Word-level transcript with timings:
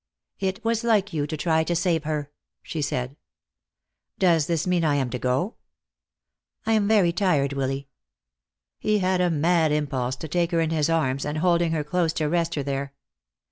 "It 0.39 0.65
was 0.65 0.83
like 0.83 1.13
you 1.13 1.27
to 1.27 1.37
try 1.37 1.63
to 1.63 1.75
save 1.75 2.05
her," 2.05 2.31
she 2.63 2.81
said. 2.81 3.15
"Does 4.17 4.47
this 4.47 4.65
mean 4.65 4.83
I 4.83 4.95
am 4.95 5.11
to 5.11 5.19
go?" 5.19 5.57
"I 6.65 6.71
am 6.73 6.87
very 6.87 7.11
tired, 7.11 7.53
Willy." 7.53 7.87
He 8.79 8.97
had 8.97 9.21
a 9.21 9.29
mad 9.29 9.71
impulse 9.71 10.15
to 10.15 10.27
take 10.27 10.49
her 10.49 10.59
in 10.59 10.71
his 10.71 10.89
arms, 10.89 11.23
and 11.23 11.37
holding 11.37 11.71
her 11.73 11.83
close 11.83 12.13
to 12.13 12.27
rest 12.27 12.55
her 12.55 12.63
there. 12.63 12.95